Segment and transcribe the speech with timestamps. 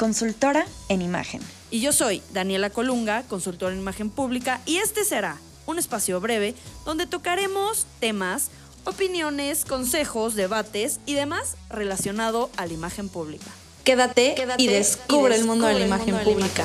[0.00, 1.42] consultora en imagen.
[1.70, 5.36] Y yo soy Daniela Colunga, consultora en imagen pública, y este será
[5.66, 6.54] un espacio breve
[6.86, 8.48] donde tocaremos temas,
[8.84, 13.50] opiniones, consejos, debates y demás relacionado a la imagen pública.
[13.84, 16.64] Quédate, y, descubre el mundo, de la imagen pública.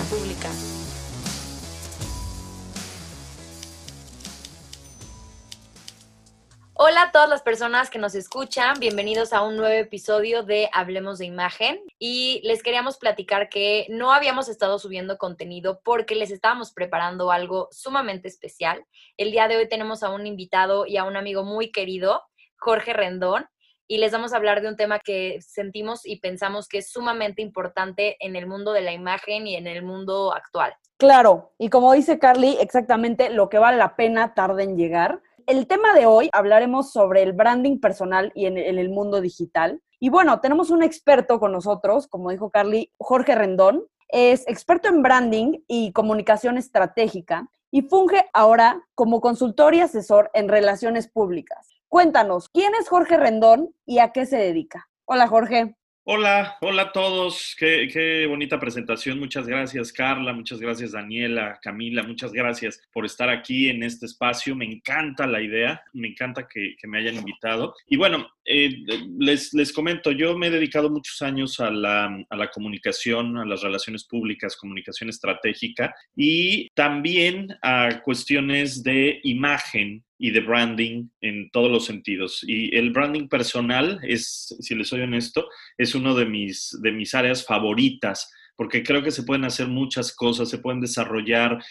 [6.78, 11.20] Hola a todas las personas que nos escuchan, bienvenidos a un nuevo episodio de Hablemos
[11.20, 16.74] de Imagen y les queríamos platicar que no habíamos estado subiendo contenido porque les estábamos
[16.74, 18.86] preparando algo sumamente especial.
[19.16, 22.24] El día de hoy tenemos a un invitado y a un amigo muy querido,
[22.58, 23.46] Jorge Rendón,
[23.88, 27.42] y les vamos a hablar de un tema que sentimos y pensamos que es sumamente
[27.42, 30.76] importante en el mundo de la imagen y en el mundo actual.
[30.98, 35.68] Claro, y como dice Carly, exactamente lo que vale la pena tarde en llegar el
[35.68, 39.82] tema de hoy hablaremos sobre el branding personal y en, el mundo digital.
[40.00, 43.86] Y bueno, tenemos un experto con nosotros, como dijo Carly, Jorge Rendón.
[44.10, 50.50] Es experto en branding y comunicación estratégica y funge ahora como consultor y asesor en
[50.50, 51.70] relaciones públicas.
[51.90, 54.88] Cuéntanos, ¿quién es Jorge Rendón y a qué se dedica?
[55.06, 55.76] Hola Jorge.
[56.08, 57.56] Hola, hola a todos.
[57.58, 59.18] Qué, bonita presentación.
[59.18, 60.34] Muchas gracias, Carla.
[60.34, 62.04] Muchas gracias, Daniela, Camila.
[62.04, 64.56] Muchas gracias por estar aquí en este espacio.
[64.56, 65.82] Me encanta la idea.
[65.94, 67.74] Me encanta que, me hayan invitado.
[67.88, 68.70] Y bueno, eh,
[69.18, 73.46] les, les, comento, yo me he dedicado muchos años a la, a la comunicación, a
[73.46, 81.50] las relaciones públicas, comunicación estratégica y también a cuestiones de imagen y de branding en
[81.52, 82.44] todos los sentidos.
[82.48, 87.14] Y el branding personal es, si les soy honesto, es uno de mis, de mis
[87.14, 91.62] áreas favoritas porque creo que se pueden hacer muchas cosas, se pueden desarrollar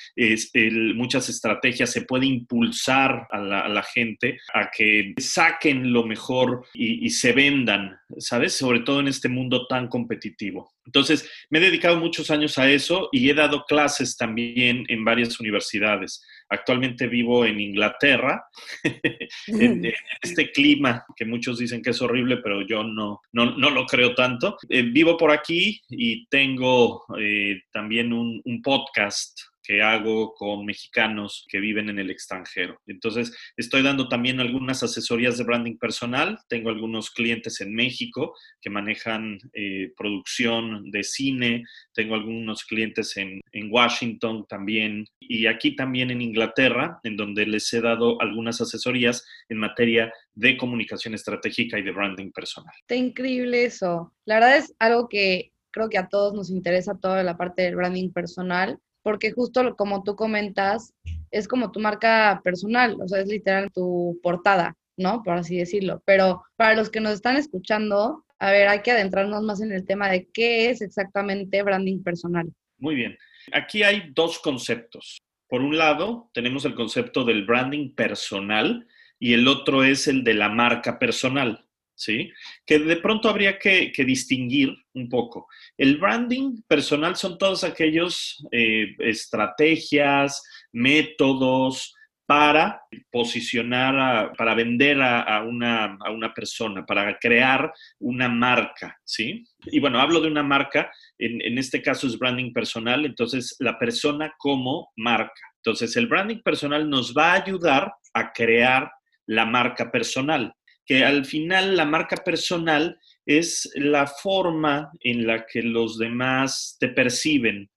[0.94, 7.10] muchas estrategias, se puede impulsar a la, gente a que saquen lo mejor y, y,
[7.10, 8.54] se vendan, ¿sabes?
[8.54, 10.73] Sobre todo en este mundo tan competitivo.
[10.86, 15.40] Entonces, me he dedicado muchos años a eso y he dado clases también en varias
[15.40, 16.24] universidades.
[16.48, 18.44] Actualmente vivo en Inglaterra,
[19.46, 19.92] en,
[20.22, 24.14] este clima que muchos dicen que es horrible, pero yo no, no, no lo creo
[24.14, 24.56] tanto.
[24.68, 31.46] Eh, vivo por aquí y tengo eh, también un, un podcast que hago con mexicanos
[31.48, 32.80] que viven en el extranjero.
[32.86, 36.38] Entonces, estoy dando también algunas asesorías de branding personal.
[36.48, 41.64] Tengo algunos clientes en México que manejan eh, producción de cine.
[41.94, 47.72] Tengo algunos clientes en, en Washington también y aquí también en Inglaterra, en donde les
[47.72, 52.74] he dado algunas asesorías en materia de comunicación estratégica y de branding personal.
[52.80, 54.12] Está increíble eso.
[54.26, 57.76] La verdad es algo que creo que a todos nos interesa toda la parte del
[57.76, 60.94] branding personal porque justo como tú comentas,
[61.30, 65.22] es como tu marca personal, o sea, es literal tu portada, ¿no?
[65.22, 66.02] Por así decirlo.
[66.06, 69.84] Pero para los que nos están escuchando, a ver, hay que adentrarnos más en el
[69.84, 72.50] tema de qué es exactamente branding personal.
[72.78, 73.18] Muy bien.
[73.52, 75.18] Aquí hay dos conceptos.
[75.48, 78.88] Por un lado, tenemos el concepto del branding personal
[79.18, 81.63] y el otro es el de la marca personal.
[81.94, 82.32] ¿Sí?
[82.66, 85.48] Que de pronto habría que, distinguir un poco.
[85.76, 91.94] El branding personal son todos aquellos eh, estrategias, métodos
[92.26, 95.98] para posicionar, para vender a, una,
[96.34, 99.44] persona, para crear una marca, ¿sí?
[99.66, 103.78] Y bueno, hablo de una marca, en, en este caso es branding personal, entonces la
[103.78, 105.42] persona como marca.
[105.56, 108.90] Entonces el branding personal nos va a ayudar a crear
[109.26, 110.54] la marca personal
[110.86, 116.88] que al final la marca personal es la forma en la que los demás te
[116.88, 117.70] perciben.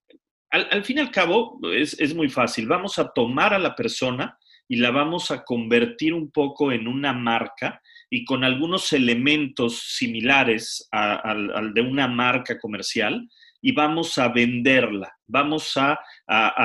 [0.50, 2.66] Al, fin y al cabo, es, muy fácil.
[2.66, 7.12] Vamos a tomar a la persona y la vamos a convertir un poco en una
[7.12, 13.28] marca y con algunos elementos similares al de una marca comercial
[13.60, 15.98] y vamos a venderla, vamos a,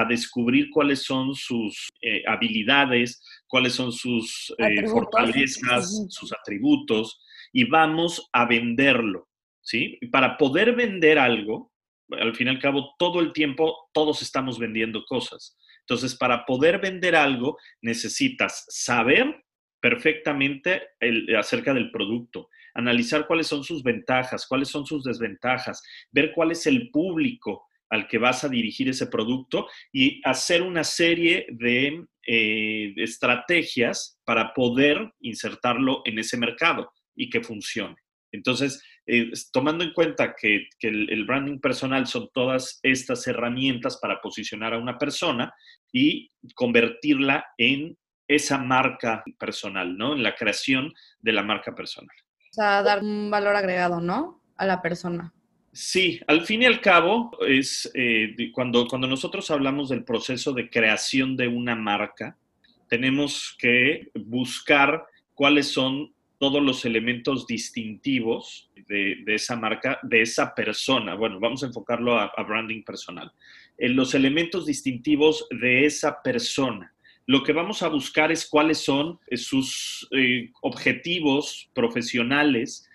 [0.07, 8.29] descubrir cuáles son sus eh, habilidades, cuáles son sus eh, fortalezas, sus atributos, y vamos
[8.33, 9.29] a venderlo,
[9.61, 9.99] ¿sí?
[10.11, 11.71] Para poder vender algo,
[12.11, 15.57] al fin y al cabo, todo el tiempo todos estamos vendiendo cosas.
[15.81, 19.43] Entonces, para poder vender algo, necesitas saber
[19.81, 20.81] perfectamente
[21.37, 25.81] acerca del producto, analizar cuáles son sus ventajas, cuáles son sus desventajas,
[26.11, 30.83] ver cuál es el público al que vas a dirigir ese producto y hacer una
[30.83, 37.95] serie de eh, estrategias para poder insertarlo en ese mercado y que funcione.
[38.31, 44.73] Entonces, eh, tomando en cuenta que, el, branding personal son todas estas herramientas para posicionar
[44.73, 45.53] a una persona
[45.91, 47.95] y convertirla en
[48.27, 50.13] esa marca personal, ¿no?
[50.13, 52.15] En la creación de la marca personal.
[52.53, 54.39] O sea, dar un valor agregado, ¿no?
[54.57, 55.33] A la persona.
[55.71, 60.69] Sí, al fin y al cabo, es eh, cuando, cuando nosotros hablamos del proceso de
[60.69, 62.37] creación de una marca,
[62.87, 65.03] tenemos que buscar
[65.33, 71.15] cuáles son todos los elementos distintivos de, esa marca, de esa persona.
[71.15, 73.31] Bueno, vamos a enfocarlo a, branding personal.
[73.75, 76.92] En los elementos distintivos de esa persona.
[77.25, 82.89] Lo que vamos a buscar es cuáles son eh, sus eh, objetivos profesionales,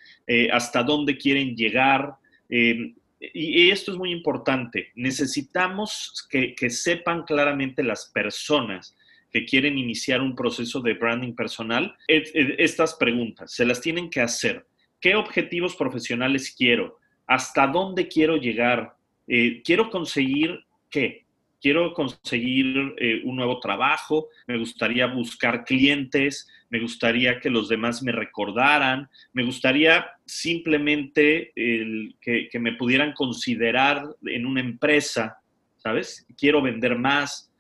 [0.53, 4.89] hasta dónde quieren llegar, Em, y esto es muy importante.
[4.95, 8.97] Necesitamos que, sepan claramente las personas
[9.31, 13.53] que quieren iniciar un proceso de branding personal estas preguntas.
[13.53, 14.67] Se las tienen que hacer.
[15.01, 16.99] ¿Qué objetivos profesionales quiero?
[17.27, 18.95] ¿Hasta dónde quiero llegar?
[19.27, 21.27] Eh, ¿Quiero conseguir qué?
[21.61, 28.03] Quiero conseguir eh, un nuevo trabajo, me gustaría buscar clientes, me gustaría que los demás
[28.03, 35.39] me recordaran, me gustaría simplemente que, me pudieran considerar en una empresa,
[35.79, 36.27] ¿sabes?
[36.37, 37.51] Quiero vender más,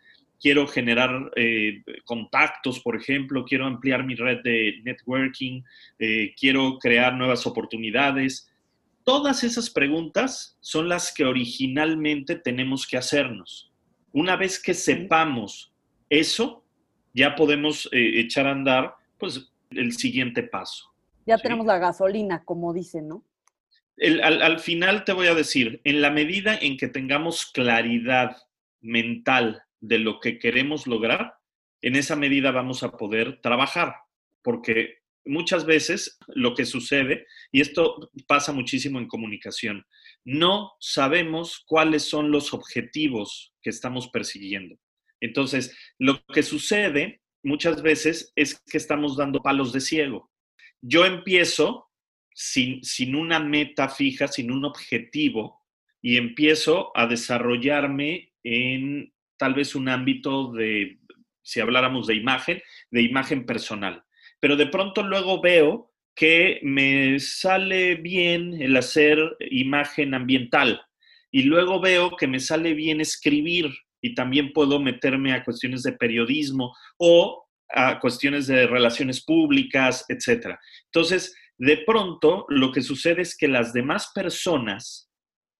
[0.40, 5.62] quiero generar eh, contactos, por ejemplo, quiero ampliar mi red de networking,
[5.98, 8.50] eh, quiero crear nuevas oportunidades.
[9.04, 13.67] Todas esas preguntas son las que originalmente tenemos que hacernos
[14.12, 15.72] una vez que sepamos
[16.08, 16.64] eso,
[17.14, 20.92] ya podemos eh, echar a andar pues el siguiente paso.
[21.26, 23.24] Ya tenemos la gasolina, como dicen, ¿no?
[24.22, 28.36] al, final te voy a decir, en la medida en que tengamos claridad
[28.80, 31.34] mental de lo que queremos lograr,
[31.82, 33.96] en esa medida vamos a poder trabajar,
[34.42, 39.84] porque muchas veces lo que sucede, y esto pasa muchísimo en comunicación,
[40.24, 44.76] no sabemos cuáles son los objetivos que estamos persiguiendo.
[45.20, 50.30] Entonces, lo que sucede muchas veces es que estamos dando palos de ciego.
[50.80, 51.88] Yo empiezo
[52.34, 55.58] sin, sin una meta fija, sin un objetivo,
[56.00, 60.98] y empiezo a desarrollarme en tal vez un ámbito de,
[61.42, 64.04] si habláramos de imagen, de imagen personal.
[64.40, 69.18] Pero de pronto luego veo que me sale bien el hacer
[69.50, 70.80] imagen ambiental
[71.30, 73.70] y luego veo que me sale bien escribir
[74.00, 80.56] y también puedo meterme a cuestiones de periodismo o a cuestiones de relaciones públicas, etc.
[80.86, 85.10] Entonces, de pronto lo que sucede es que las demás personas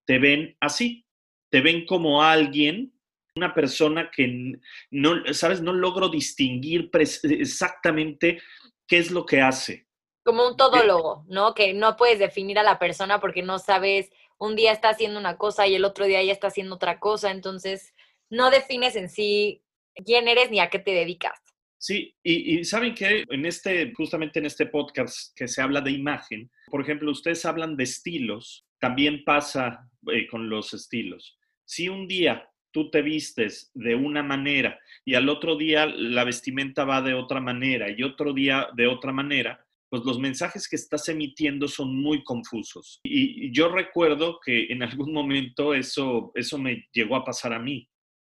[0.06, 1.04] te ven así,
[1.50, 2.97] te ven como alguien,
[3.38, 4.58] una persona que
[4.90, 8.40] no, sabes, no logro distinguir exactamente
[8.86, 9.88] qué es lo que hace
[10.28, 11.54] como un todólogo, ¿no?
[11.54, 15.38] Que no puedes definir a la persona porque no sabes, un día está haciendo una
[15.38, 17.94] cosa y el otro día ya está haciendo otra cosa, entonces
[18.28, 19.62] no defines en sí
[20.04, 21.40] quién eres ni a qué te dedicas.
[21.78, 26.50] Sí, y, saben que en este, justamente en este podcast que se habla de imagen,
[26.66, 31.38] por ejemplo, ustedes hablan de estilos, también pasa eh, con los estilos.
[31.64, 36.84] Si un día tú te vistes de una manera y al otro día la vestimenta
[36.84, 41.08] va de otra manera y otro día de otra manera, pues los mensajes que estás
[41.08, 43.00] emitiendo son muy confusos.
[43.02, 47.88] Y, yo recuerdo que en algún momento eso, eso me llegó a pasar a mí.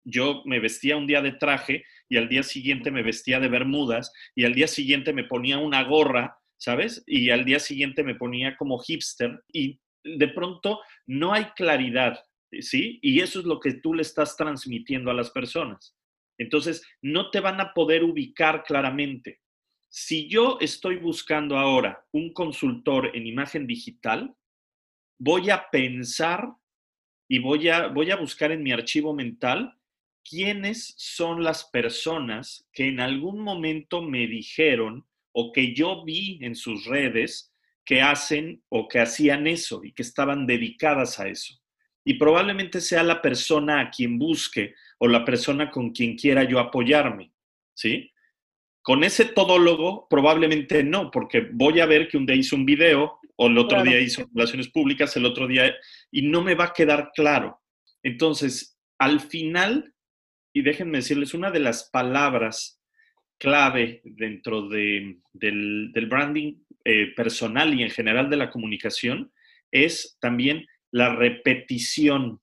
[0.04, 4.12] Yo me vestía un día de traje y al día siguiente me vestía de bermudas
[4.36, 7.04] y al día siguiente me ponía una gorra, ¿sabes?
[7.06, 12.20] Y al día siguiente me ponía como hipster y de pronto no hay claridad,
[12.60, 13.00] ¿sí?
[13.02, 15.96] Y eso es lo que tú le estás transmitiendo a las personas.
[16.38, 19.42] Entonces, no te van a poder ubicar claramente
[19.94, 24.34] si yo estoy buscando ahora un consultor en imagen digital,
[25.20, 26.48] voy a pensar
[27.28, 29.78] y voy a, voy a buscar en mi archivo mental
[30.24, 36.56] quiénes son las personas que en algún momento me dijeron o que yo vi en
[36.56, 37.54] sus redes
[37.84, 41.61] que hacen o que hacían eso y que estaban dedicadas a eso.
[42.04, 46.60] Y probablemente sea la persona a quien busque o la persona con quien quiera yo
[46.60, 47.32] apoyarme,
[47.74, 48.12] ¿sí?
[48.82, 53.20] Con ese todólogo probablemente no, porque voy a ver que un día hizo un video
[53.36, 55.74] o el otro día hizo relaciones públicas, el otro día,
[56.12, 57.60] y no me va a quedar claro.
[58.04, 59.94] Entonces, al final,
[60.54, 62.80] y déjenme decirles, una de las palabras
[63.40, 66.54] clave dentro de, del, branding
[66.86, 69.32] eh, personal y en general de la comunicación
[69.72, 72.40] es también la repetición.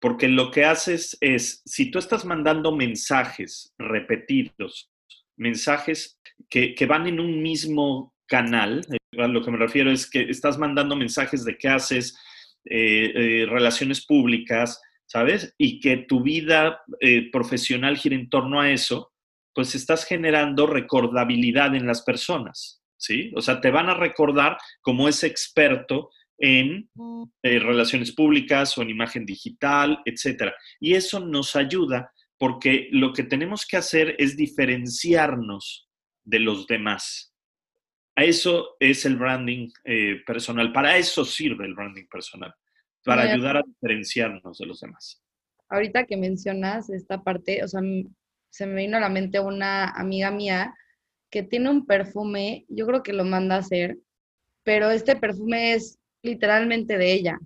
[0.00, 4.90] porque lo que haces es, si tú estás mandando mensajes repetidos,
[5.36, 6.18] mensajes
[6.50, 8.84] que, van en un mismo canal,
[9.16, 12.18] a lo que me refiero es que estás mandando mensajes de qué haces,
[12.64, 15.54] eh, eh, relaciones públicas, ¿sabes?
[15.58, 19.12] Y que tu vida eh, profesional gira en torno a eso,
[19.54, 23.30] pues estás generando recordabilidad en las personas, ¿sí?
[23.36, 26.10] O sea, te van a recordar como ese experto
[26.42, 26.90] en
[27.42, 30.52] relaciones públicas o en imagen digital, etcétera.
[30.80, 35.88] Y eso nos ayuda porque lo que tenemos que hacer es diferenciarnos
[36.24, 37.32] de los demás.
[38.16, 42.52] A eso es el branding eh, personal, para eso sirve el branding personal,
[43.04, 45.22] para ayudar a diferenciarnos de los demás.
[45.68, 47.80] Ahorita que mencionas esta parte, o sea,
[48.50, 50.74] se me vino a la mente una amiga mía
[51.30, 53.98] que tiene un perfume, yo creo que lo manda a hacer,
[54.64, 57.40] pero este perfume es literalmente de ella.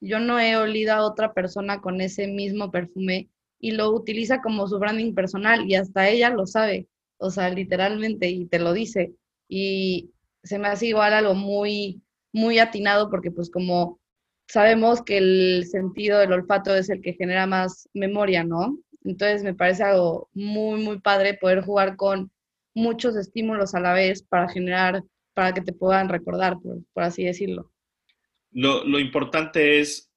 [0.00, 4.68] Yo no he olido a otra persona con ese mismo perfume y lo utiliza como
[4.68, 9.14] su branding personal y hasta ella lo sabe, o sea, literalmente, y te lo dice.
[9.48, 13.98] Y se me hace igual algo muy, muy atinado porque pues como
[14.48, 18.78] sabemos que el sentido del olfato es el que genera más memoria, ¿no?
[19.04, 22.30] Entonces me parece algo muy, muy padre poder jugar con
[22.74, 25.02] muchos estímulos a la vez para generar,
[25.34, 27.70] para que te puedan recordar, por, así decirlo.
[28.50, 30.10] Lo, lo importante es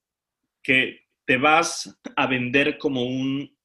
[0.63, 3.03] que te vas a vender como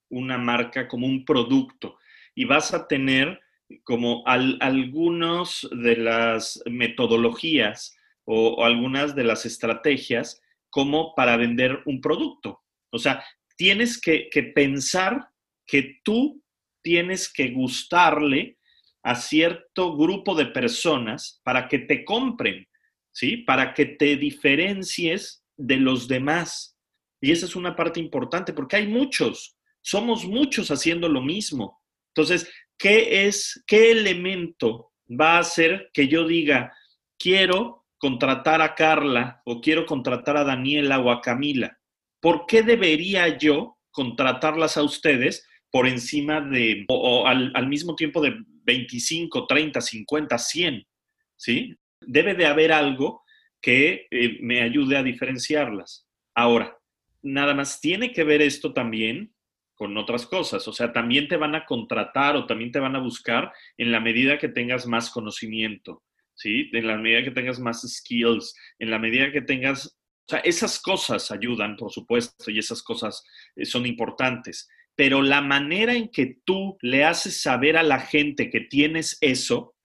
[0.09, 1.99] una marca, como un producto
[2.35, 3.41] y vas a tener
[3.83, 12.63] como algunas de las metodologías o, algunas de las estrategias como para vender un producto.
[12.91, 13.25] O sea,
[13.57, 15.29] tienes que pensar
[15.67, 16.43] que tú
[16.83, 18.59] tienes que gustarle
[19.03, 22.69] a cierto grupo de personas para que te compren,
[23.17, 23.39] ¿sí?
[23.39, 26.77] Para que te diferencies de los demás.
[27.19, 31.83] Y esa es una parte importante porque hay muchos, somos muchos haciendo lo mismo.
[32.15, 32.47] Entonces,
[32.77, 36.75] ¿qué es, qué elemento va a hacer que yo diga,
[37.19, 41.79] quiero contratar a Carla o quiero contratar a Daniela o a Camila?
[42.21, 48.21] ¿Por qué debería yo contratarlas a ustedes por encima de, o, al, al, mismo tiempo
[48.21, 50.87] de 25, 30, 50, 100?
[51.35, 51.77] ¿Sí?
[52.07, 53.23] Debe de haber algo
[53.61, 56.07] que eh, me ayude a diferenciarlas.
[56.35, 56.79] Ahora,
[57.23, 59.35] nada más tiene que ver esto también
[59.77, 60.67] con otras cosas.
[60.67, 64.01] O sea, también te van a contratar o también te van a buscar en la
[64.01, 66.03] medida que tengas más conocimiento,
[66.35, 66.71] ¿sí?
[66.73, 69.99] En la medida que tengas más skills, en la medida que tengas...
[70.29, 73.23] O sea, esas cosas ayudan, por supuesto, y esas cosas
[73.55, 74.69] eh, son importantes.
[74.97, 79.75] Pero la manera en que tú le haces saber a la gente que tienes eso,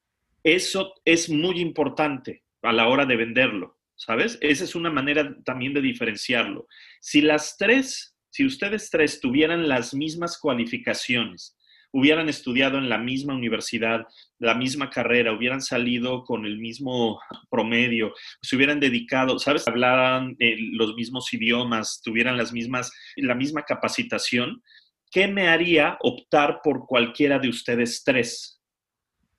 [0.44, 3.82] eso es muy importante a la hora de venderlo.
[4.06, 4.40] ¿sabes?
[4.42, 6.68] Esa es una manera también de diferenciarlo.
[7.00, 11.56] Si las tres, si ustedes tres tuvieran las mismas cualificaciones,
[11.92, 14.08] hubieran estudiado en la misma universidad,
[14.40, 17.20] la misma carrera, hubieran salido con el mismo
[17.52, 19.68] promedio, se hubieran dedicado, ¿sabes?
[19.68, 24.64] Hablaran eh, los mismos idiomas, tuvieran las mismas, la misma capacitación,
[25.12, 28.61] ¿qué me haría optar por cualquiera de ustedes tres?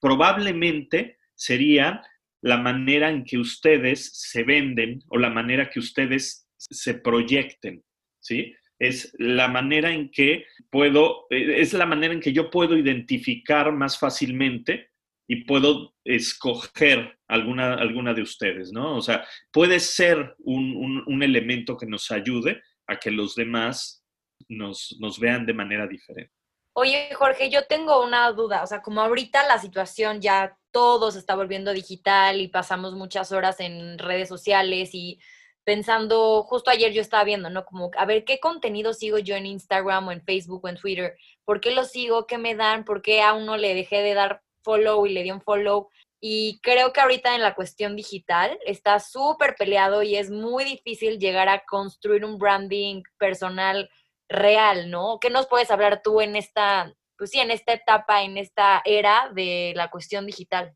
[0.02, 2.02] Probablemente sería
[2.42, 7.84] la manera en que ustedes se venden o la manera que ustedes se proyecten,
[8.20, 8.52] ¿sí?
[8.80, 13.70] Es la manera en que puedo, eh, es la manera en que yo puedo identificar
[13.70, 14.90] más fácilmente
[15.28, 18.96] y puedo escoger alguna, alguna de ustedes, ¿no?
[18.96, 24.04] O sea, puede ser un, un, elemento que nos ayude a que los demás
[24.48, 26.41] nos, nos vean de manera diferente.
[26.74, 31.18] Oye, Jorge, yo tengo una duda, o sea, como ahorita la situación ya todo se
[31.18, 35.20] está volviendo digital y pasamos muchas horas en redes sociales y
[35.64, 37.66] pensando, justo ayer yo estaba viendo, ¿no?
[37.66, 41.14] Como, a ver, ¿qué contenido sigo yo en Instagram o en Facebook o en Twitter?
[41.44, 42.26] ¿Por qué lo sigo?
[42.26, 42.84] ¿Qué me dan?
[42.86, 45.90] ¿Por qué a uno le dejé de dar follow y le di un follow?
[46.20, 51.18] Y creo que ahorita en la cuestión digital está súper peleado y es muy difícil
[51.18, 53.90] llegar a construir un branding personal
[54.28, 55.18] real, ¿no?
[55.20, 59.30] ¿Qué nos puedes hablar tú en esta pues sí, en esta etapa, en esta era
[59.32, 60.74] de la cuestión digital?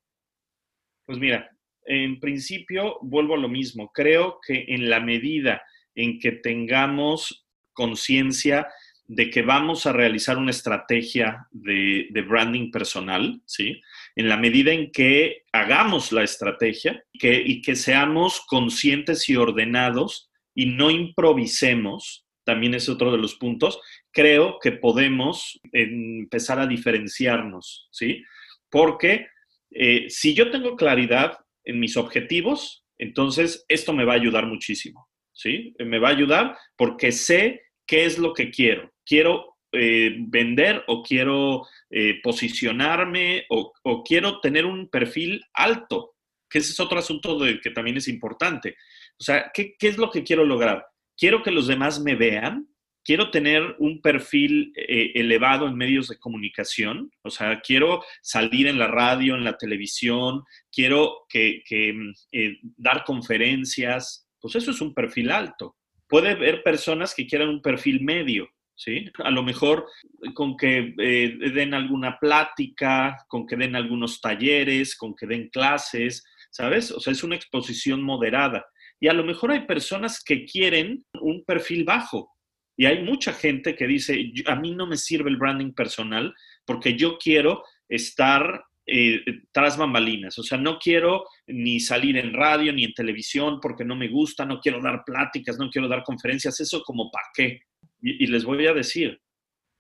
[1.04, 1.50] Pues mira,
[1.84, 3.90] en principio vuelvo a lo mismo.
[3.92, 5.60] Creo que en la medida
[5.96, 8.68] en que tengamos conciencia
[9.06, 13.80] de que vamos a realizar una estrategia de, branding personal, ¿sí?
[14.14, 20.30] En la medida en que hagamos la estrategia que, y que seamos conscientes y ordenados
[20.54, 23.80] y no improvisemos, también es otro de los puntos,
[24.12, 28.22] creo que podemos empezar a diferenciarnos, ¿sí?
[28.70, 29.26] Porque
[29.70, 35.08] eh, si yo tengo claridad en mis objetivos, entonces esto me va a ayudar muchísimo,
[35.32, 35.74] ¿sí?
[35.80, 38.92] Me va a ayudar porque sé ¿qué es lo que quiero?
[39.04, 43.72] ¿Quiero eh, vender o quiero eh, posicionarme o,
[44.04, 46.14] quiero tener un perfil alto?
[46.48, 48.76] Que ese es otro asunto que también es importante.
[49.18, 50.86] O sea, ¿qué, ¿qué es lo que quiero lograr?
[51.16, 52.68] ¿Quiero que los demás me vean?
[53.06, 58.80] quiero tener un perfil eh, elevado en medios de comunicación, o sea, quiero salir en
[58.80, 60.42] la radio, en la televisión,
[60.72, 65.76] quiero que, mm, eh, dar conferencias, pues eso es un perfil alto.
[66.08, 69.06] Puede haber personas que quieran un perfil medio, ¿sí?
[69.22, 69.86] A lo mejor
[70.34, 76.24] con que eh, den alguna plática, con que den algunos talleres, con que den clases,
[76.50, 76.90] ¿sabes?
[76.90, 78.66] O sea, es una exposición moderada.
[79.00, 82.36] Y a lo mejor hay personas que quieren un perfil bajo,
[82.76, 86.34] y hay mucha gente que dice, a mí no me sirve el branding personal
[86.66, 90.38] porque yo quiero estar eh, tras bambalinas.
[90.38, 94.44] O sea, no quiero ni salir en radio ni en televisión porque no me gusta,
[94.44, 96.60] no quiero dar pláticas, no quiero dar conferencias.
[96.60, 97.62] Eso como para qué.
[98.02, 99.18] Y, y les voy a decir,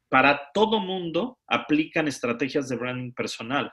[0.08, 3.70] para todo mundo aplican estrategias de branding personal.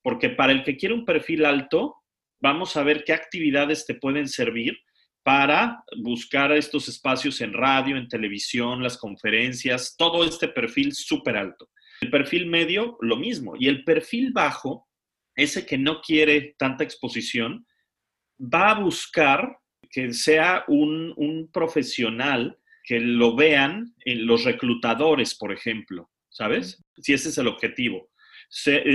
[0.00, 1.96] Porque para el que quiere un perfil alto,
[2.40, 4.78] vamos a ver qué actividades te pueden servir
[5.22, 11.70] para buscar estos espacios en radio, en televisión, las conferencias, todo este perfil súper alto.
[12.00, 13.54] El perfil medio, lo mismo.
[13.58, 14.88] Y el perfil bajo,
[15.34, 17.66] ese que no quiere tanta exposición,
[18.40, 19.58] va a buscar
[19.90, 26.82] que sea un, un profesional que lo vean en los reclutadores, por ejemplo, ¿sabes?
[26.96, 28.10] Si ese es el objetivo.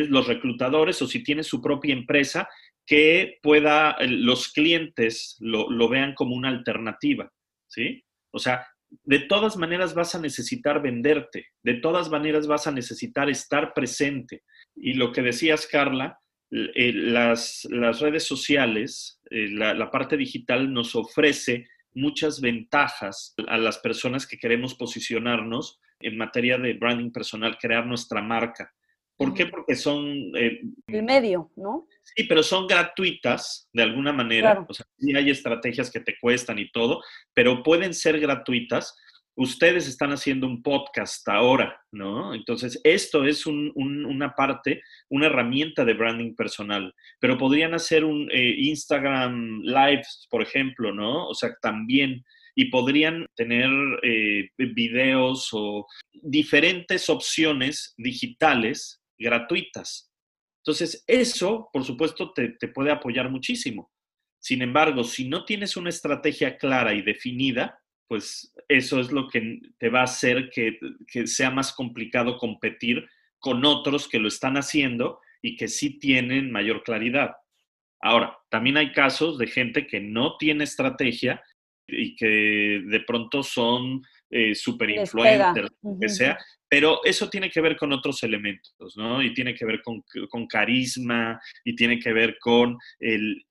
[0.09, 2.49] Los reclutadores o si tiene su propia empresa,
[2.85, 7.31] que pueda los clientes lo, vean como una alternativa,
[7.67, 8.03] ¿sí?
[8.31, 8.67] O sea,
[9.03, 14.43] de todas maneras vas a necesitar venderte, de todas maneras vas a necesitar estar presente.
[14.75, 16.19] Y lo que decías, Carla,
[16.51, 17.67] eh, las,
[17.99, 24.75] redes sociales, eh, la parte digital nos ofrece muchas ventajas a las personas que queremos
[24.75, 28.71] posicionarnos en materia de branding personal, crear nuestra marca.
[29.17, 29.45] ¿Por qué?
[29.45, 30.05] Porque son...
[30.35, 31.87] Eh, el medio, ¿no?
[32.03, 34.65] Sí, pero son gratuitas de alguna manera.
[34.67, 37.01] O sea, sí hay estrategias que te cuestan y todo,
[37.33, 38.95] pero pueden ser gratuitas.
[39.37, 42.33] Ustedes están haciendo un podcast ahora, ¿no?
[42.33, 48.55] Entonces, esto es una parte, una herramienta de branding personal, pero podrían hacer un eh,
[48.59, 51.27] Instagram Live, por ejemplo, ¿no?
[51.27, 52.23] O sea, también
[52.55, 53.69] y podrían tener
[54.03, 60.11] eh, videos o diferentes opciones digitales gratuitas.
[60.65, 63.91] Entonces, eso, por supuesto, te, puede apoyar muchísimo.
[64.39, 69.59] Sin embargo, si no tienes una estrategia clara y definida, pues eso es lo que
[69.77, 70.79] te va a hacer que,
[71.27, 73.07] sea más complicado competir
[73.39, 77.35] con otros que lo están haciendo y que sí tienen mayor claridad.
[78.01, 81.43] Ahora, también hay casos de gente que no tiene estrategia
[81.87, 84.01] y que de pronto son
[84.37, 86.37] eh, super influencers, lo que sea,
[86.69, 89.23] pero eso tiene que ver con otros elementos, ¿no?
[89.23, 90.03] Y tiene que ver con,
[90.47, 93.45] carisma y tiene que ver con el,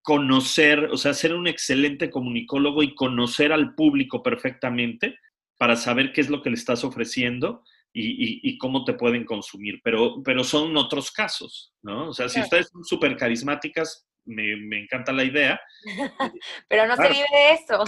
[0.00, 5.18] conocer, o sea, ser un excelente comunicólogo y conocer al público perfectamente
[5.58, 9.82] para saber qué es lo que le estás ofreciendo y, cómo te pueden consumir.
[9.84, 12.08] Pero, pero son otros casos, ¿no?
[12.08, 15.60] O sea, si ustedes son súper carismáticas, me, encanta la idea.
[16.68, 17.84] pero no se vive de eso.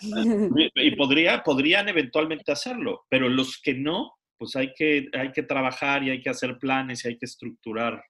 [0.74, 6.02] y podría, podrían eventualmente hacerlo, pero los que no, pues hay que, hay que trabajar
[6.02, 8.02] y hay que hacer planes y hay que estructurar.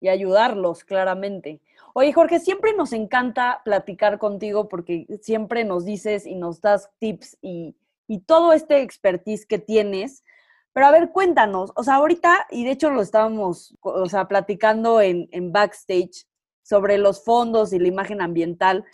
[0.00, 1.60] Y ayudarlos, claramente.
[1.94, 7.38] Oye, Jorge, siempre nos encanta platicar contigo porque siempre nos dices y nos das tips
[7.40, 10.24] y, y todo este expertise que tienes.
[10.72, 15.00] Pero a ver, cuéntanos, o sea, ahorita, y de hecho lo estábamos, o sea, platicando
[15.00, 16.26] en, en backstage,
[16.64, 18.84] sobre los fondos y la imagen ambiental,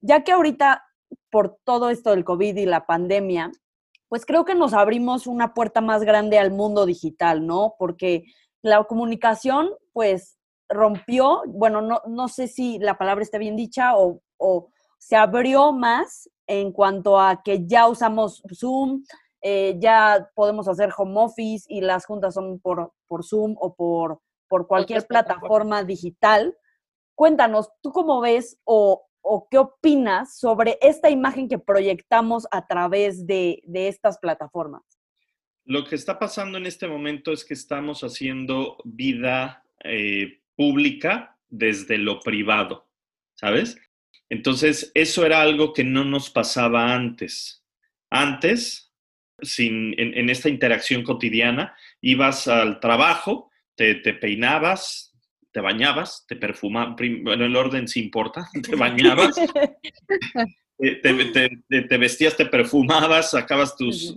[0.00, 0.84] ya que ahorita
[1.30, 3.52] por todo esto del COVID y la pandemia,
[4.08, 7.74] pues creo que nos abrimos una puerta más grande al mundo digital, ¿no?
[7.78, 8.24] Porque
[8.62, 10.38] la comunicación, pues,
[10.68, 14.20] rompió, bueno, no, no sé si la palabra está bien dicha o,
[15.00, 19.04] se abrió más en cuanto a que ya usamos Zoom,
[19.42, 24.20] eh, ya podemos hacer home office y las juntas son por, por Zoom o por,
[24.48, 26.56] por cualquier plataforma digital.
[27.18, 29.08] Cuéntanos, ¿tú cómo ves o,
[29.50, 34.84] qué opinas sobre esta imagen que proyectamos a través de, estas plataformas?
[35.64, 41.98] Lo que está pasando en este momento es que estamos haciendo vida eh, pública desde
[41.98, 42.86] lo privado,
[43.34, 43.76] ¿sabes?
[44.28, 47.64] Entonces, eso era algo que no nos pasaba antes.
[48.10, 48.92] Antes,
[49.42, 55.07] sin, en, esta interacción cotidiana, ibas al trabajo, te, te peinabas,
[55.58, 56.94] te bañabas, te perfumabas,
[57.24, 59.34] bueno, el orden sí importa, te bañabas,
[60.78, 64.16] te, vestías, te perfumabas, sacabas tus,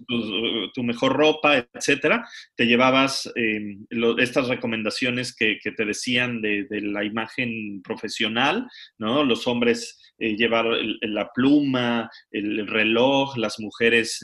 [0.74, 3.86] tu mejor ropa, etcétera, te llevabas em,
[4.20, 8.68] estas recomendaciones que, te decían de, la imagen profesional,
[9.00, 9.24] ¿no?
[9.24, 10.66] Los hombres eh, llevar
[11.02, 14.20] la pluma, el, reloj, las mujeres,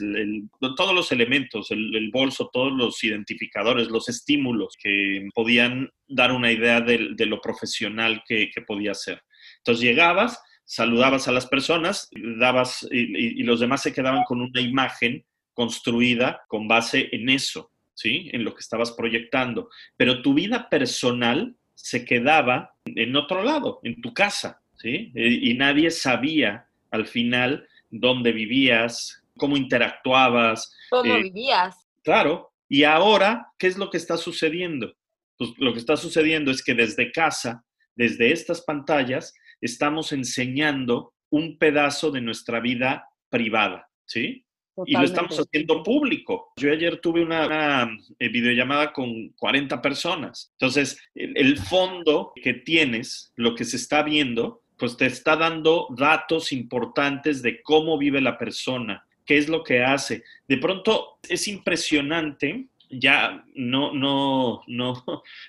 [0.76, 6.80] todos los elementos, el, bolso, todos los identificadores, los estímulos que podían dar una idea
[6.80, 9.20] de, lo profesional que, que podía ser.
[9.58, 15.24] Entonces llegabas, saludabas a las personas, dabas y, los demás se quedaban con una imagen
[15.54, 18.28] construida con base en eso, ¿sí?
[18.34, 19.70] En lo que estabas proyectando.
[19.96, 25.10] Pero tu vida personal se quedaba en otro lado, en tu casa, ¿sí?
[25.14, 30.76] Y nadie sabía al final dónde vivías, cómo interactuabas.
[30.90, 31.88] ¿Cómo eh, vivías?
[32.04, 32.52] Claro.
[32.68, 34.94] Y ahora, ¿qué es lo que está sucediendo?
[35.38, 37.64] Pues lo que está sucediendo es que desde casa,
[37.96, 44.44] desde estas pantallas, estamos enseñando un pedazo de nuestra vida privada, ¿sí?
[44.86, 46.52] Y lo estamos haciendo público.
[46.56, 50.52] Yo ayer tuve una, eh, videollamada con 40 personas.
[50.52, 56.52] Entonces, el, fondo que tienes, lo que se está viendo, pues te está dando datos
[56.52, 60.22] importantes de cómo vive la persona, qué es lo que hace.
[60.46, 65.04] De pronto es impresionante ya no, no, no,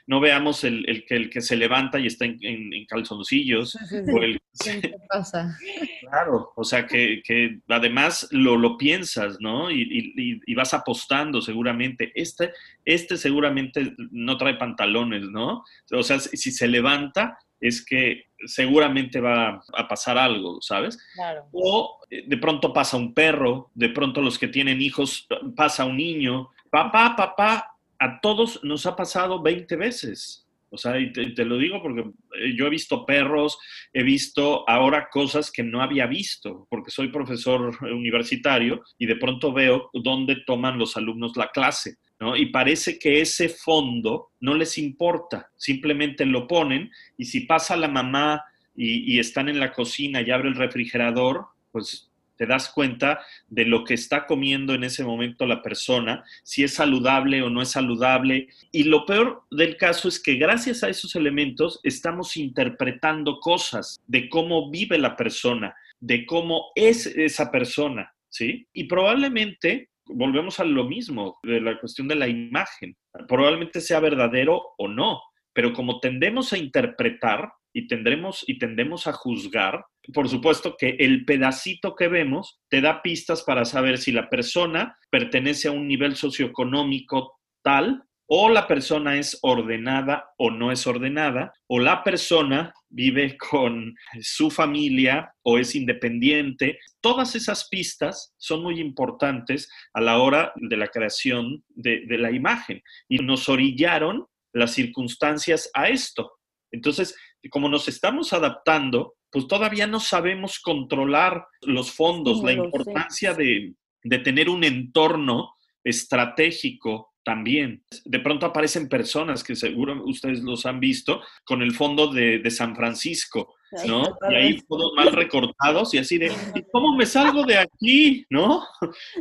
[0.08, 3.78] no veamos el, que, el que se levanta y está en, calzoncillos.
[4.64, 5.58] ¿Qué pasa?
[6.02, 7.22] Claro, o sea que,
[7.68, 9.72] además lo, lo, piensas, ¿no?
[9.72, 12.12] Y, vas apostando seguramente.
[12.16, 12.52] Este,
[12.84, 15.64] este seguramente no trae pantalones, ¿no?
[15.92, 20.98] O sea, si se levanta es que seguramente va a pasar algo, ¿sabes?
[21.14, 21.48] Claro.
[21.52, 25.98] O eh, de pronto pasa un perro, de pronto los que tienen hijos pasa un
[25.98, 30.46] niño, Papá, papá, a todos nos ha pasado 20 veces.
[30.72, 33.58] O sea, te, lo digo porque eh, yo he visto perros,
[33.92, 39.52] he visto ahora cosas que no había visto, porque soy profesor universitario y de pronto
[39.52, 42.36] veo dónde toman los alumnos la clase, ¿no?
[42.36, 47.88] Y parece que ese fondo no les importa, simplemente lo ponen y si pasa la
[47.88, 48.44] mamá
[48.76, 52.09] y, y están en la cocina y abre el refrigerador, pues
[52.40, 56.74] te das cuenta de lo que está comiendo en ese momento la persona, si es
[56.74, 58.48] saludable o no es saludable.
[58.72, 64.30] Y lo peor del caso es que gracias a esos elementos estamos interpretando cosas de
[64.30, 68.66] cómo vive la persona, de cómo es esa persona, ¿sí?
[68.72, 72.96] Y probablemente volvemos a lo mismo, de la cuestión de la imagen.
[73.28, 75.22] Probablemente sea verdadero o no,
[75.52, 81.26] pero como tendemos a interpretar, y tendremos y tendemos a juzgar, por supuesto que el
[81.26, 86.16] pedacito que vemos te da pistas para saber si la persona pertenece a un nivel
[86.16, 93.36] socioeconómico tal o la persona es ordenada o no es ordenada, o la persona vive
[93.52, 96.78] con su familia o es independiente.
[97.02, 102.84] Todas esas pistas son muy importantes a la hora de la creación de, la imagen
[103.08, 106.32] y nos orillaron las circunstancias a esto.
[106.72, 107.18] Entonces,
[107.50, 113.76] como nos estamos adaptando, pues todavía no sabemos controlar los fondos, la importancia de,
[114.24, 117.84] tener un entorno estratégico también.
[118.06, 122.76] De pronto aparecen personas que seguro ustedes los han visto con el fondo de, San
[122.76, 124.18] Francisco, ¿no?
[124.32, 126.32] Y ahí todos mal recortados y así de,
[126.72, 128.26] ¿cómo me salgo de aquí?
[128.30, 128.66] ¿No?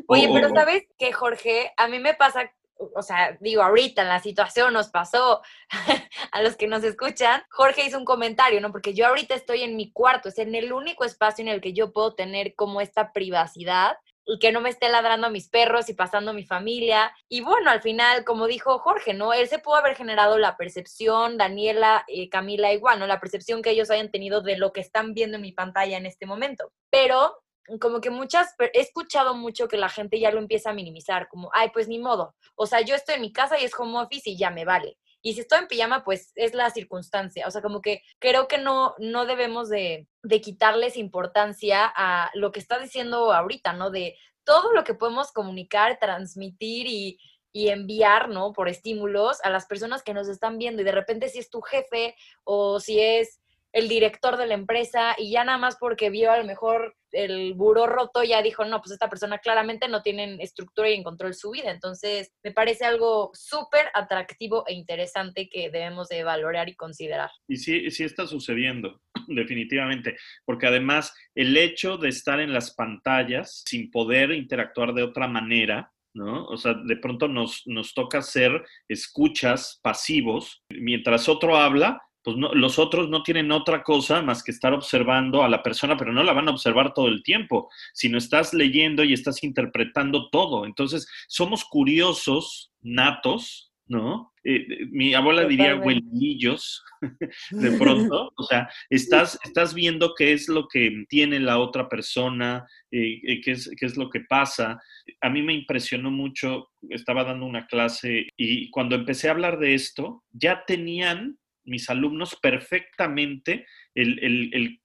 [0.07, 1.73] Oye, pero ¿sabes qué, Jorge?
[1.77, 5.43] A mí me pasa o sea, digo, ahorita en la situación nos pasó
[6.33, 8.71] a los que nos escuchan, Jorge hizo un comentario, ¿no?
[8.73, 11.73] Porque yo ahorita estoy en mi cuarto, es en el único espacio en el que
[11.73, 13.97] yo puedo tener como esta privacidad
[14.29, 17.13] y que no me esté ladrando a mis perros y pasando a mi familia.
[17.29, 19.33] Y bueno, al final, como dijo Jorge, ¿no?
[19.33, 23.07] Él se pudo haber generado la percepción, Daniela, y Camila igual, ¿no?
[23.07, 26.05] La percepción que ellos hayan tenido de lo que están viendo en mi pantalla en
[26.05, 26.71] este momento.
[26.91, 27.39] Pero
[27.81, 31.51] como que muchas, he escuchado mucho que la gente ya lo empieza a minimizar, como,
[31.53, 32.35] ay, pues ni modo.
[32.55, 34.99] O sea, yo estoy en mi casa y es home office y ya me vale.
[35.21, 37.47] Y si estoy en pijama, pues es la circunstancia.
[37.47, 42.53] O sea, como que creo que no, no debemos de, de quitarles importancia a lo
[42.53, 43.91] que está diciendo ahorita, ¿no?
[43.91, 47.19] De todo lo que podemos comunicar, transmitir y,
[47.53, 48.53] y enviar, ¿no?
[48.53, 50.83] Por estímulos a las personas que nos están viendo.
[50.83, 53.41] Y de repente si es tu jefe o si es
[53.73, 57.55] el director de la empresa y ya nada más porque vio a lo mejor el
[57.55, 61.35] buró roto, ya dijo, no, pues esta persona claramente no tiene estructura y en control
[61.35, 61.71] su vida.
[61.71, 67.31] Entonces, me parece algo súper atractivo e interesante que debemos de valorar y considerar.
[67.49, 73.63] Y sí, sí está sucediendo, definitivamente, porque además el hecho de estar en las pantallas
[73.67, 76.47] sin poder interactuar de otra manera, ¿no?
[76.47, 82.03] O sea, de pronto nos, nos toca ser escuchas pasivos, mientras otro habla,
[82.35, 86.13] pues los otros no tienen otra cosa más que estar observando a la persona, pero
[86.13, 90.67] no la van a observar todo el tiempo, sino estás leyendo y estás interpretando todo.
[90.67, 94.35] Entonces, somos curiosos, natos, ¿no?
[94.45, 96.85] Eh, eh, mi abuela diría huelillos,
[97.51, 102.67] de pronto, o sea, estás, estás viendo qué es lo que tiene la otra persona,
[102.91, 104.79] eh, qué, es, qué es lo que pasa.
[105.23, 109.73] A mí me impresionó mucho, estaba dando una clase y cuando empecé a hablar de
[109.75, 111.39] esto, ya tenían
[111.69, 114.81] mis alumnos perfectamente el,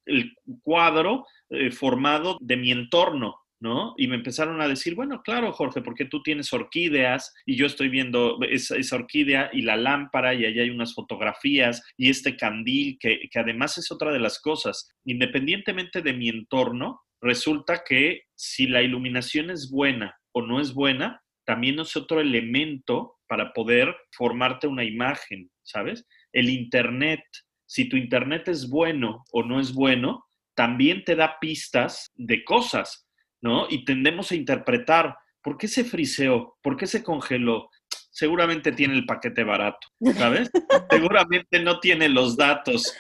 [0.62, 3.94] cuadro eh, formado de mi entorno, ¿no?
[3.98, 7.90] Y me empezaron a decir, bueno, claro, Jorge, porque tú tienes orquídeas y yo estoy
[7.90, 13.30] viendo esa, orquídea y la lámpara y allá hay unas fotografías y este candil, que,
[13.32, 14.90] que además es otra de las cosas.
[15.06, 21.22] Independientemente de mi entorno, resulta que si la iluminación es buena o no es buena,
[21.46, 26.06] también es otro elemento para poder formarte una imagen, ¿sabes?
[26.34, 27.24] El Internet,
[27.66, 33.08] si tu Internet es bueno o no es bueno, también te da pistas de cosas,
[33.42, 33.68] ¿no?
[33.70, 36.58] Y tendemos a interpretar, ¿por qué se friseó?
[36.62, 37.70] ¿Por qué se congeló?
[38.12, 40.52] Seguramente tiene el paquete barato, ¿sabes?
[40.92, 42.94] Seguramente no tiene los datos.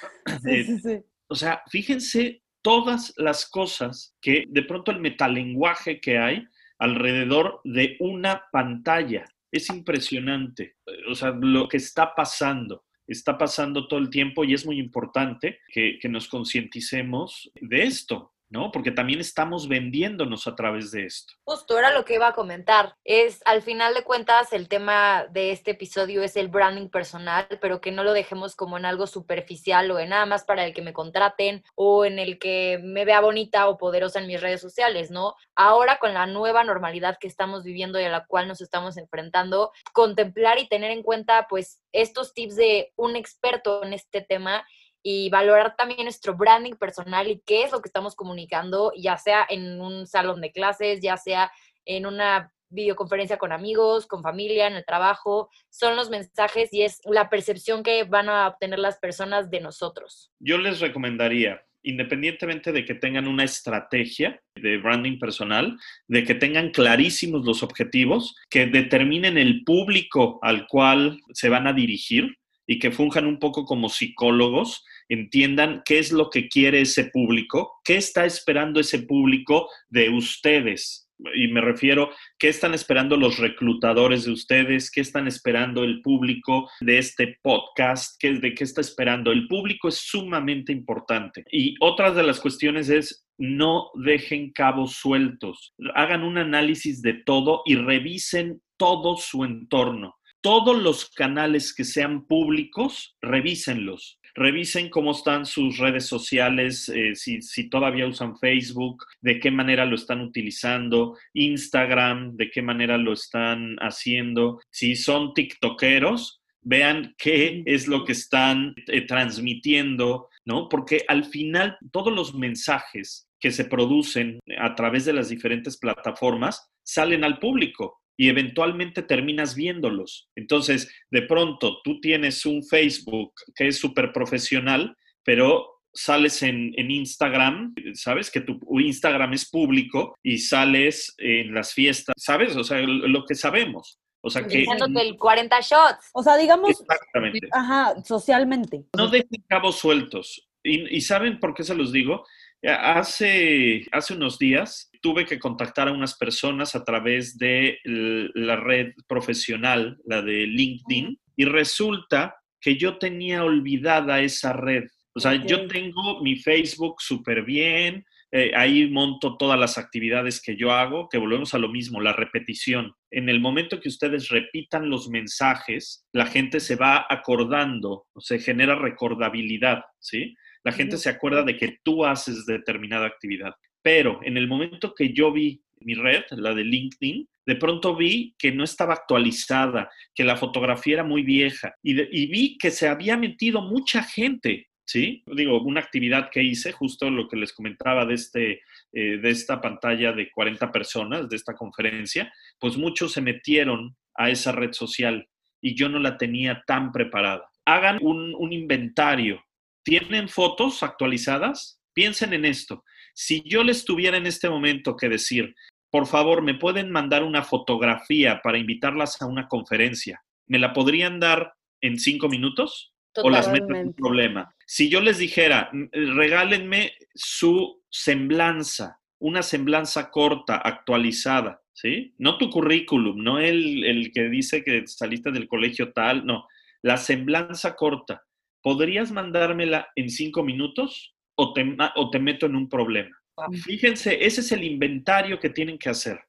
[0.47, 6.47] Eh, o sea, fíjense todas las cosas que de pronto el metalenguaje que hay
[6.79, 9.25] alrededor de una pantalla.
[9.51, 14.65] Es impresionante, o sea, lo que está pasando está pasando todo el tiempo y es
[14.65, 18.71] muy importante que, nos concienticemos de esto, ¿no?
[18.71, 21.33] Porque también estamos vendiéndonos a través de esto.
[21.43, 22.95] Justo era lo que iba a comentar.
[23.03, 27.81] Es, al final de cuentas, el tema de este episodio es el branding personal, pero
[27.81, 30.83] que no lo dejemos como en algo superficial o en nada más para el que
[30.83, 35.09] me contraten o en el que me vea bonita o poderosa en mis redes sociales,
[35.09, 35.33] ¿no?
[35.55, 39.71] Ahora con la nueva normalidad que estamos viviendo y a la cual nos estamos enfrentando,
[39.93, 44.63] contemplar y tener en cuenta, pues, estos tips de un experto en este tema
[45.03, 49.45] y valorar también nuestro branding personal y qué es lo que estamos comunicando, ya sea
[49.49, 51.51] en un salón de clases, ya sea
[51.85, 57.01] en una videoconferencia con amigos, con familia, en el trabajo, son los mensajes y es
[57.05, 60.31] la percepción que van a obtener las personas de nosotros.
[60.39, 66.71] Yo les recomendaría, independientemente de que tengan una estrategia de branding personal, de que tengan
[66.71, 72.91] clarísimos los objetivos, que determinen el público al cual se van a dirigir y que
[72.91, 78.25] funjan un poco como psicólogos entiendan qué es lo que quiere ese público, qué está
[78.25, 81.03] esperando ese público de ustedes.
[81.35, 84.91] Y me refiero, ¿qué están esperando los reclutadores de ustedes?
[84.91, 88.15] ¿Qué están esperando el público de este podcast?
[88.19, 89.31] ¿Qué, ¿De qué está esperando?
[89.31, 91.45] El público es sumamente importante.
[91.51, 95.73] Y otra de las cuestiones es, no dejen cabos sueltos.
[95.95, 100.15] Hagan un análisis de todo y revisen todo su entorno.
[100.41, 107.69] Todos los canales que sean públicos, revísenlos Revisen cómo están sus redes sociales, eh, si,
[107.69, 113.75] todavía usan Facebook, de qué manera lo están utilizando, Instagram, de qué manera lo están
[113.79, 114.59] haciendo.
[114.71, 120.67] Si son TikTokeros, vean qué es lo que están eh, transmitiendo, ¿no?
[120.67, 126.71] Porque al final todos los mensajes que se producen a través de las diferentes plataformas
[126.81, 130.29] salen al público y eventualmente terminas viéndolos.
[130.35, 137.73] Entonces, de pronto tú tienes un Facebook que es súper profesional, pero sales en, Instagram,
[137.93, 142.55] sabes que tu Instagram es público y sales en las fiestas, ¿sabes?
[142.55, 143.99] O sea, lo que sabemos.
[144.21, 144.63] O sea que...
[144.63, 146.09] el 40 shots.
[146.13, 146.69] O sea, digamos...
[146.69, 147.47] Exactamente.
[147.51, 148.85] Ajá, socialmente.
[148.95, 150.47] No dejen cabos sueltos.
[150.63, 152.25] Y, ¿Y saben por qué se los digo?
[152.63, 158.93] Hace, hace unos días tuve que contactar a unas personas a través de la red
[159.07, 164.85] profesional, la de LinkedIn, y resulta que yo tenía olvidada esa red.
[165.13, 170.55] O sea, yo tengo mi Facebook súper bien, eh, ahí monto todas las actividades que
[170.55, 172.91] yo hago, que volvemos a lo mismo, la repetición.
[173.11, 178.73] En el momento que ustedes repitan los mensajes, la gente se va acordando, se genera
[178.73, 180.33] recordabilidad, ¿sí?
[180.63, 183.53] La gente se acuerda de que tú haces determinada actividad.
[183.81, 188.33] Pero en el momento que yo vi mi red, la de LinkedIn, de pronto vi
[188.37, 191.93] que no estaba actualizada, que la fotografía era muy vieja y,
[192.27, 195.23] vi que se había metido mucha gente, ¿sí?
[195.27, 198.61] Digo, una actividad que hice, justo lo que les comentaba de, este,
[198.93, 204.29] eh, de esta pantalla de 40 personas, de esta conferencia, pues muchos se metieron a
[204.29, 205.27] esa red social
[205.61, 207.49] y yo no la tenía tan preparada.
[207.65, 209.43] Hagan un, un inventario.
[209.83, 211.79] ¿Tienen fotos actualizadas?
[211.93, 212.83] Piensen en esto.
[213.13, 215.53] Si yo les tuviera en este momento que decir,
[215.91, 221.19] por favor, me pueden mandar una fotografía para invitarlas a una conferencia, ¿me la podrían
[221.19, 222.89] dar en cinco minutos?
[223.21, 224.01] o las meto en un Totalmente.
[224.01, 224.55] problema.
[224.65, 225.83] Si yo les dijera, "Mm,
[226.15, 232.15] regálenme su semblanza, una semblanza corta, actualizada, ¿sí?
[232.17, 236.47] No tu currículum, no el, el que dice que saliste del colegio tal, no.
[236.81, 238.23] La semblanza corta.
[238.63, 243.15] ¿Podrías mandármela en cinco minutos o te, ma- o te meto en un problema?
[243.63, 246.19] Fíjense, ese es el inventario que tienen que hacer.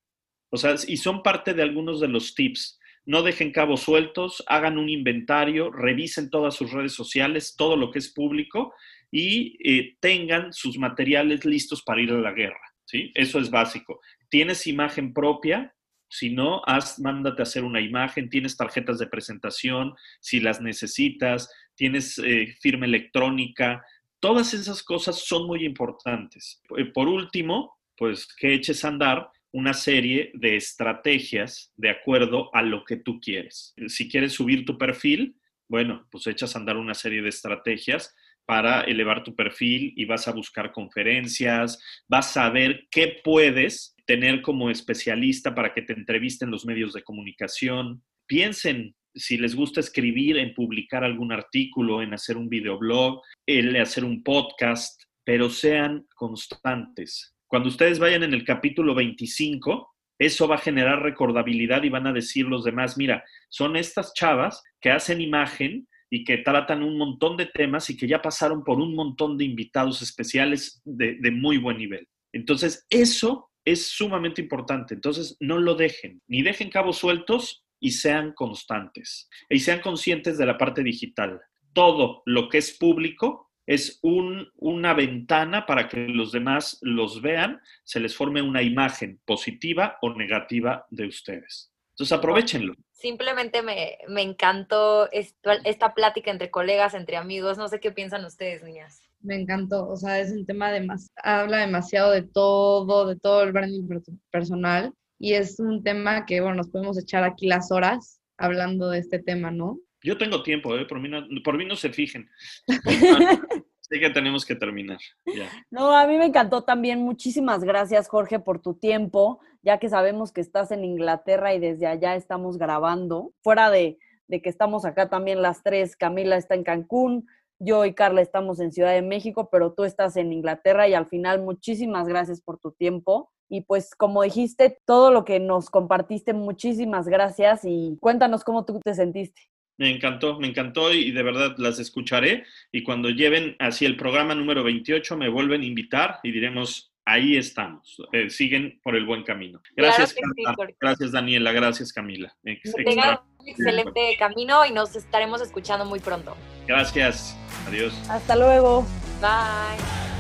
[0.51, 2.79] O sea, y son parte de algunos de los tips.
[3.07, 7.99] No dejen cabos sueltos, hagan un inventario, revisen todas sus redes sociales, todo lo que
[7.99, 8.73] es público
[9.11, 12.61] y eh, tengan sus materiales listos para ir a la guerra.
[12.85, 13.13] ¿sí?
[13.15, 14.01] Eso es básico.
[14.31, 15.75] ¿Tienes imagen propia?
[16.09, 21.51] Si no, haz, mándate a hacer una imagen, tienes tarjetas de presentación, si las necesitas,
[21.77, 23.85] tienes eh, firma electrónica,
[24.21, 26.61] todas esas cosas son muy importantes.
[26.77, 32.63] Eh, Por último, pues que eches a andar una serie de estrategias de acuerdo a
[32.63, 33.73] lo que tú quieres.
[33.87, 35.37] Si quieres subir tu perfil,
[35.69, 38.15] bueno, pues echas a andar una serie de estrategias
[38.47, 44.43] para elevar tu perfil y vas a buscar conferencias, vas a ver qué puedes tener
[44.43, 48.03] como especialista para que te entrevisten los medios de comunicación.
[48.27, 54.05] Piensen si les gusta escribir, en publicar algún artículo, en hacer un videoblog, en hacer
[54.05, 57.35] un podcast, pero sean constantes.
[57.47, 62.13] Cuando ustedes vayan en el capítulo 25, eso va a generar recordabilidad y van a
[62.13, 67.37] decir los demás, mira, son estas chavas que hacen imagen y que tratan un montón
[67.37, 71.59] de temas y que ya pasaron por un montón de invitados especiales de, de muy
[71.59, 72.07] buen nivel.
[72.33, 74.95] Entonces, eso es sumamente importante.
[74.95, 79.29] Entonces, no lo dejen, ni dejen cabos sueltos y sean constantes.
[79.51, 81.41] Y sean conscientes de la parte digital.
[81.75, 87.61] Todo lo que es público es un, una ventana para que los demás los vean,
[87.85, 91.71] se les forme una imagen positiva o negativa de ustedes.
[91.91, 92.75] Entonces, aprovechenlo.
[92.93, 97.59] Simplemente me, me encantó esta, esta plática entre colegas, entre amigos.
[97.59, 99.03] No sé qué piensan ustedes, niñas.
[99.21, 100.87] Me encantó, o sea, es un tema de
[101.23, 106.41] habla demasiado de todo, de todo el branding per- personal y es un tema que,
[106.41, 109.79] bueno, nos podemos echar aquí las horas hablando de este tema, ¿no?
[110.03, 110.85] Yo tengo tiempo, ¿eh?
[110.85, 112.29] por, mí no, por mí no se fijen.
[113.81, 114.99] Sé que tenemos que terminar.
[115.27, 115.51] Ya.
[115.71, 117.01] No, a mí me encantó también.
[117.01, 121.87] Muchísimas gracias, Jorge, por tu tiempo, ya que sabemos que estás en Inglaterra y desde
[121.87, 123.33] allá estamos grabando.
[123.43, 127.27] Fuera de, de que estamos acá también las tres, Camila está en Cancún,
[127.59, 131.07] yo y Carla estamos en Ciudad de México, pero tú estás en Inglaterra y al
[131.07, 133.31] final muchísimas gracias por tu tiempo.
[133.49, 138.81] Y pues como dijiste, todo lo que nos compartiste, muchísimas gracias y cuéntanos cómo tú
[138.83, 139.41] te sentiste.
[139.77, 144.35] Me encantó, me encantó y de verdad las escucharé y cuando lleven así el programa
[144.35, 149.25] número 28 me vuelven a invitar y diremos, ahí estamos, eh, siguen por el buen
[149.25, 149.61] camino.
[149.77, 150.75] Gracias, Claro sí, Carla.
[150.81, 152.35] Gracias Daniela, gracias Camila.
[152.45, 156.37] Ex- Que tengan un excelente camino y nos estaremos escuchando muy pronto.
[156.69, 157.95] Gracias, adiós.
[158.09, 158.87] Hasta luego.
[159.21, 160.14] Bye.